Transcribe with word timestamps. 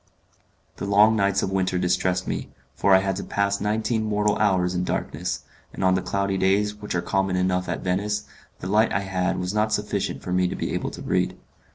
The 0.77 0.87
long 0.87 1.15
nights 1.15 1.43
of 1.43 1.51
winter 1.51 1.77
distressed 1.77 2.27
me, 2.27 2.49
for 2.73 2.95
I 2.95 3.01
had 3.01 3.15
to 3.17 3.23
pass 3.23 3.61
nineteen 3.61 4.01
mortal 4.03 4.35
hours 4.39 4.73
in 4.73 4.83
darkness; 4.83 5.43
and 5.73 5.83
on 5.83 5.93
the 5.93 6.01
cloudy 6.01 6.39
days, 6.39 6.73
which 6.73 6.95
are 6.95 7.03
common 7.03 7.35
enough 7.35 7.69
at 7.69 7.81
Venice, 7.83 8.23
the 8.61 8.67
light 8.67 8.91
I 8.91 9.01
had 9.01 9.37
was 9.39 9.53
not 9.53 9.71
sufficient 9.71 10.23
for 10.23 10.33
me 10.33 10.47
to 10.47 10.55
be 10.55 10.73
able 10.73 10.89
to 10.89 11.03
read. 11.03 11.37